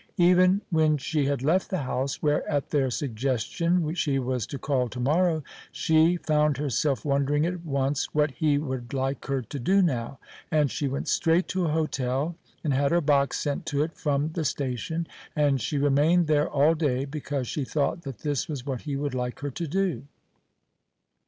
[0.17, 4.89] Even when she had left the house, where at their suggestion she was to call
[4.89, 9.79] to morrow, she found herself wondering at once what he would like her to do
[9.79, 10.17] now,
[10.49, 14.29] and she went straight to a hotel, and had her box sent to it from
[14.33, 18.81] the station, and she remained there all day because she thought that this was what
[18.81, 20.05] he would like her to do.